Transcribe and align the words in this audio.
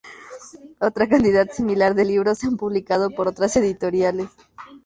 Otra 0.79 1.07
cantidad 1.07 1.47
similar 1.51 1.93
de 1.93 2.05
libros 2.05 2.39
se 2.39 2.47
han 2.47 2.57
publicado 2.57 3.11
por 3.11 3.27
otras 3.27 3.55
editoriales. 3.57 4.29